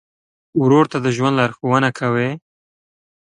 ورور 0.61 0.85
ته 0.91 0.97
د 1.01 1.07
ژوند 1.15 1.35
لارښوونه 1.39 1.89
کوې. 1.99 2.29